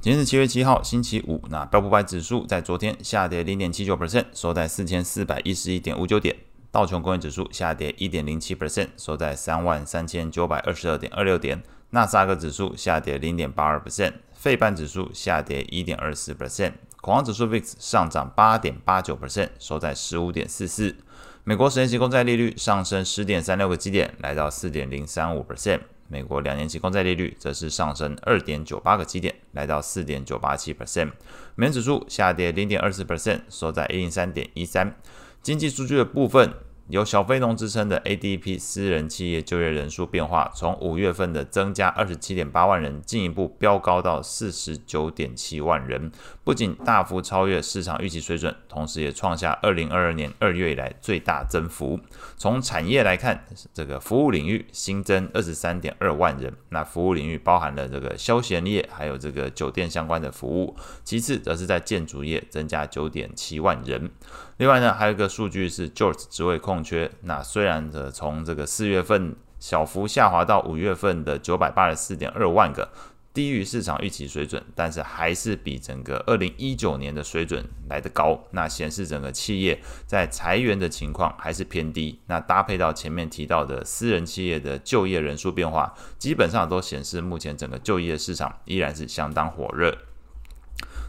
[0.00, 1.42] 今天是七月七号，星期五。
[1.50, 6.36] 那标普百指数在昨天下跌零点七九 percent，收在四千四百一十一点五九点。
[6.70, 11.60] 道琼工业指数下跌一点零七 percent，收在三万三千九百二十二点二六点。
[11.90, 20.94] 纳斯达克指数下跌零点八二 percent，费半指数下跌一点二四 percent，恐慌指数 VIX 上涨八点八九 percent，收在十五点四四。
[21.42, 25.80] 美国十年期公债利率上升十点三六个基点，来到四点零三五 percent。
[26.08, 31.12] 美国两年期公债利率则是上升二点九八个基点，来到四点九八七 percent。
[31.54, 34.96] 美元指数下跌零点二四 percent，收在一零三点一三。
[35.42, 36.52] 经济数据的部分。
[36.88, 46.10] 由小非农之称的 ADP 私人企业就业人数变化，从五月份的增加二十七点八万人，进一步飙高到四十九点七万人，
[46.42, 52.00] 不仅大幅超越市场预期水准，同时也创下二零二二年二月以来最大增幅。
[52.38, 60.74] 从产业来看，这个服务领域新增二十三点二万人，那服务领域包含了这个休闲业，还有这个酒店相关的服务。
[61.04, 64.10] 其次，则是在建筑业增加九点七万人。
[64.56, 67.10] 另外呢，还有一个数据是 JOLTS 职位缺。
[67.22, 72.88] 那虽然的从这个四月份小幅下滑到五月份的九百八十四点二万个，
[73.34, 78.38] 低于市场预期水准，但是还是比整个二零一九年的水准来得高。
[78.50, 82.18] 那显示整个企业在裁员的情况还是偏低。
[82.26, 89.96] 那搭配到前面提到的私人企业的就业人数变化，基本上都显示目前整个就业市场依然是相当火热。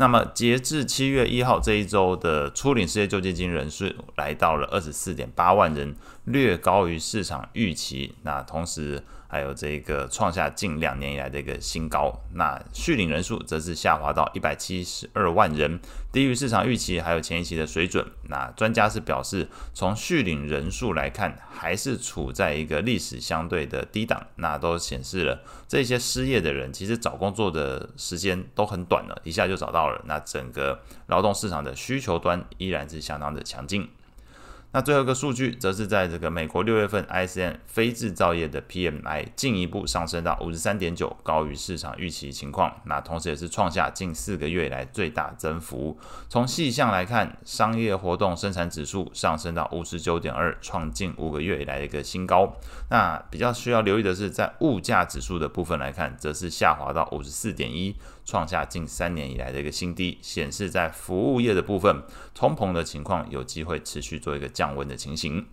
[0.00, 3.84] 那么，截至七月一号这一周的初领失业救济金人数
[4.16, 8.14] 来到了二十四点八万人，略高于市场预期。
[8.22, 15.78] 那同时，还有这个创下近两年以来的一个新高，那续领人数则是下滑到一百七十二万人，
[16.10, 18.04] 低于市场预期，还有前一期的水准。
[18.28, 24.26] 那专家是表示，从续领人数来看，还是处在一个历史相对的低档。
[24.34, 30.02] 那都显示了这些失业的人其实找工作的时间都很短了，一下就找到了。
[30.06, 33.88] 那整个劳动市场的需求端依然是相当的强劲。
[34.72, 42.72] 那最后一个数据，则是在这个美国六月份 ISM 非制造业的 PMI 进一步上升到五十三点九，高于市场预期情况。
[42.84, 45.98] 那同时也是创下近四个月以来最大增幅。
[46.28, 52.54] 从细项来看，商业活动生产指数上升到五十九点二，创近五个月以来的一个新高。
[52.90, 57.96] 那比较需要留意的是，在物价指数的部分来看，则是下滑到五十四点一。
[58.22, 62.00] 创下近三年以来的一个新低，显示在服务业的部分，
[62.32, 65.46] 通膨的情况有机会持续做一个降温的情形。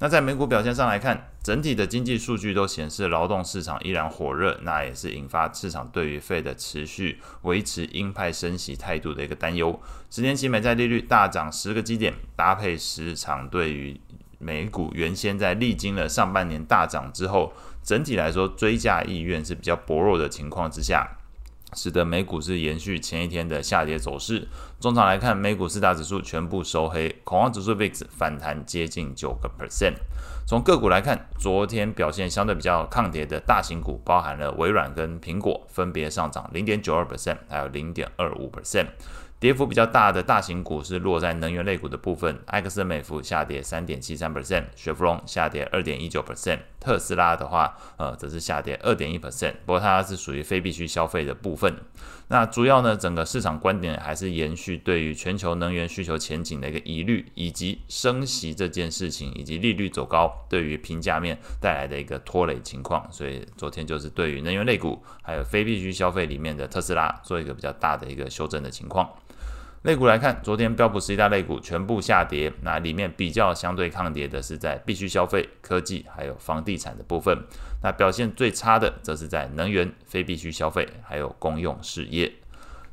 [0.00, 9.80] 那在美股表现上来看，整体的经济数据都显示劳动市场依然火热，那也是引发市场对于费的持续维持鹰派升息态度的一个担忧。
[10.10, 14.00] 十年期美债利率大涨十个基点，搭配市场对于
[14.38, 17.52] 美股原先在历经了上半年大涨之后，
[17.82, 21.17] 整体来说追价意愿是比较薄弱的情况之下。
[21.74, 24.48] 使得美股是延续前一天的下跌走势。
[24.80, 29.94] 中场来看，美股四大指数全部收黑，恐慌指数 VIX 反弹接近九个 percent。
[30.46, 38.86] 从个股来看，昨天表现相对比较抗跌的大型股，包含了微软跟苹果，分别上涨零点九二 percent，还有零点二五 percent。
[39.40, 49.54] 跌幅比较大的大型股是落在能源类股的部分，埃克森美孚下跌三点七三 percent，雪佛龙下跌二点一九 percent，特斯拉的话，呃，则是下跌二点一 percent。
[49.66, 51.74] 不过它是属于非必需消费的部分。
[52.30, 63.10] 那主要呢，整个市场观点还是延续对于全球能源需求前景的一个疑虑，以及升息这件事情，以及利率走高对于评价面带来的一个拖累情况。
[63.10, 69.08] 所以昨天就是对于能源类股还有非必需消费里面的特斯拉做一个比较大的一个修正的情况。
[69.82, 77.36] 类股来看，昨天标普十大类股全部下跌，那里面比较相对抗跌的是在必须消费、科技还有房地产的部分。
[77.82, 82.32] 那表现最差的则是在能源、非必须消费还有公用事业。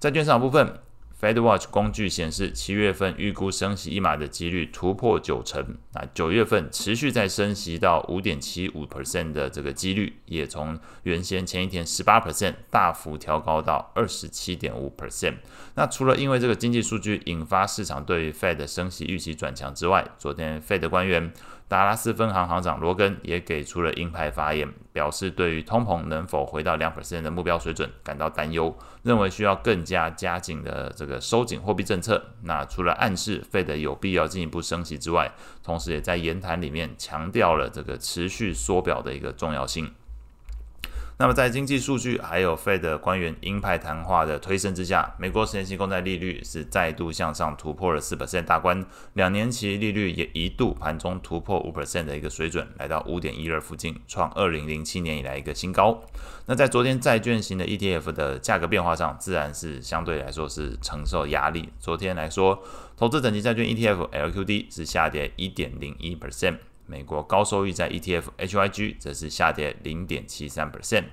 [0.00, 0.74] 债券市场部分。
[1.22, 15.36] FedWatch 工具显示，七月份预估升息一码的几率突破九成，那九月份持续再升息到五点七五 percent 的这个几率，也从原先前一天十八 percent 大幅调高到二十七点五 percent。
[15.76, 21.32] 那除了因为这个经济数据引发市场对于 Fed 升息预期转强之外，昨天 Fed 官员。
[21.72, 32.22] 达拉斯分行行长罗根也给出了鹰派发言，表示对于通膨能否回到两 percent 的目标水准感到担忧，认为需要更加加紧的这个收紧货币政策。
[32.42, 35.32] 那除了暗示费德有必要进一步升级之外，
[35.62, 39.90] 同时也在言谈里面强调了这个持续缩表的一个重要性。
[41.22, 56.02] 那么在经济数据还有 Fed 官员鹰派谈话的推升之下，美国十年期公债利率是再度向上突破了四百分大关，两年期利率也一度盘中突破五 percent 的一个水准，来到五点一二附近，创二零零七年以来一个新高。
[56.46, 61.68] 那在昨天债券型的 ETF 的价格变化上，自然是相对来说是承受压力。
[61.78, 62.60] 昨天来说，
[62.96, 66.56] 投资等级债券 ETF LQD 是下跌一点零一 percent。
[66.86, 71.04] 美国高收益债 ETF HYG 则是下跌零点七三 percent。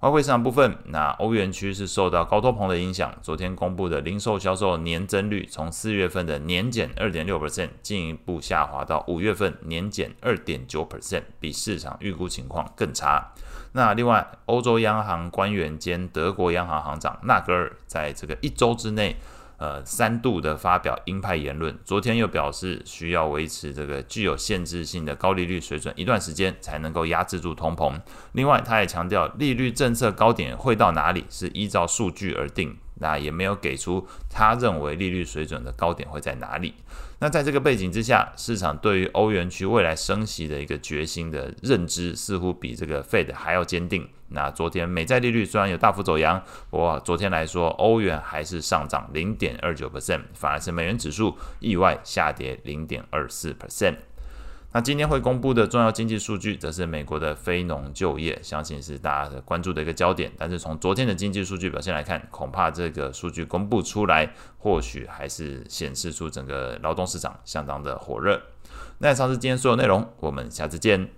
[0.00, 13.32] 外汇市场部分，那欧元区是受到高通膨的影响，昨天公布的零售销售年增率从四月份的年减二点六 percent 进一步下滑到五月份年减二点九 percent，比市场预估情况更差。
[13.72, 19.16] 那另外，欧洲央行官员兼德国央行行长纳格尔在这个一周之内。
[19.56, 28.00] 呃，三度的发表鹰派言论，昨天又表示需要维持这个具有限制性的高利率水准一段时间，才能够压制住通膨。
[28.32, 32.76] 另外，他也强调利率政策高点会到哪里是依照数据而定。
[33.04, 36.72] 那也没有给出他认为利率水准的高点会在哪里。
[37.18, 44.08] 那在这个背景之下，市场对于欧元区未来升息的一个决心的认知，似乎比这个 Fed 还要坚定。
[44.28, 53.96] 那昨天美债利率虽然有大幅走扬，不过昨天来说，欧元还是上涨零点二九 percent，反而是美元指数意外下跌零点二四 percent。
[54.74, 60.32] 那今天会公布的重要经济数据，则是美国的非农就业，相信是大家的关注的一个焦点。
[60.36, 64.28] 但是从昨天的经济数据表现来看，恐怕这个数据公布出来，
[64.58, 68.42] 或许还是显示出整个劳动市场相当的火热。
[68.98, 71.08] 那以上是今天所有内容，我们下次见。